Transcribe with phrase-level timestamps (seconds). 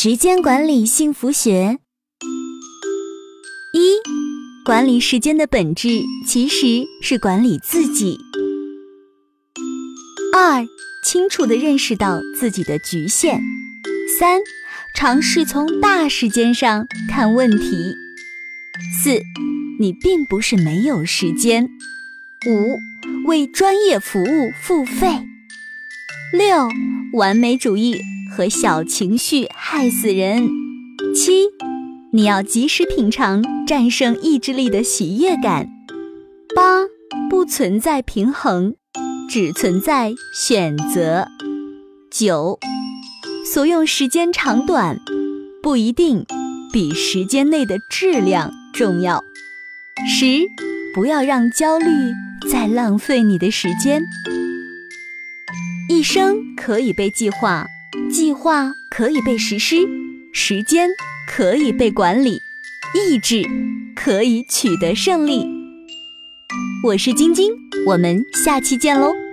[0.00, 1.76] 时间管理幸福学
[3.74, 3.96] 一，
[4.64, 5.88] 管理时间的本质
[6.24, 8.16] 其实是管理自己。
[10.32, 10.64] 二，
[11.02, 13.40] 清楚地认识到自己的局限。
[14.20, 14.40] 三，
[14.94, 17.92] 尝试从大时间上看问题。
[19.02, 19.20] 四，
[19.80, 21.68] 你并不是没有时间。
[22.46, 22.78] 五，
[23.26, 25.08] 为专业服务付费。
[26.32, 26.68] 六，
[27.14, 30.48] 完美主义和小情绪害死人。
[31.14, 31.46] 七，
[32.12, 35.68] 你要及时品尝战胜意志力的喜悦感。
[36.54, 36.84] 八，
[37.30, 38.74] 不存在平衡，
[39.28, 41.28] 只存在选择。
[42.10, 42.58] 九，
[43.44, 44.98] 所用时间长短
[45.62, 46.24] 不一定
[46.72, 49.22] 比时间内的质量重要。
[50.08, 50.46] 十，
[50.94, 51.86] 不要让焦虑
[52.50, 54.02] 再浪费你的时间。
[55.88, 57.66] 一生可以被计划，
[58.10, 59.76] 计划可以被实施，
[60.32, 60.88] 时间
[61.26, 62.40] 可以被管理，
[62.94, 63.42] 意志
[63.94, 65.46] 可以取得胜利。
[66.84, 67.52] 我是晶晶，
[67.86, 69.27] 我们下期见喽。